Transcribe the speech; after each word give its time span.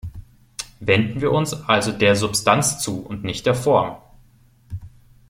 Wenden 0.79 1.21
wir 1.21 1.31
uns 1.31 1.53
also 1.53 1.91
der 1.91 2.15
Substanz 2.15 2.79
zu 2.79 3.05
und 3.05 3.23
nicht 3.23 3.45
der 3.45 3.53
Form. 3.53 3.97